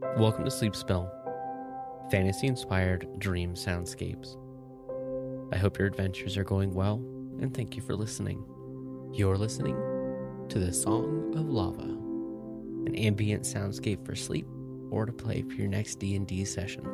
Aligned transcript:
Welcome 0.00 0.44
to 0.44 0.50
Sleep 0.50 0.76
Spell, 0.76 1.10
fantasy 2.10 2.46
inspired 2.46 3.08
dream 3.18 3.54
soundscapes. 3.54 4.36
I 5.52 5.56
hope 5.56 5.78
your 5.78 5.86
adventures 5.86 6.36
are 6.36 6.44
going 6.44 6.74
well, 6.74 6.96
and 7.40 7.54
thank 7.54 7.76
you 7.76 7.82
for 7.82 7.94
listening. 7.94 8.44
You're 9.12 9.38
listening 9.38 9.76
to 10.48 10.58
the 10.58 10.72
Song 10.72 11.34
of 11.36 11.48
Lava, 11.48 11.82
an 11.82 12.94
ambient 12.94 13.44
soundscape 13.44 14.04
for 14.04 14.14
sleep 14.14 14.46
or 14.90 15.06
to 15.06 15.12
play 15.12 15.42
for 15.42 15.54
your 15.54 15.68
next 15.68 15.94
D&D 15.96 16.44
session. 16.44 16.84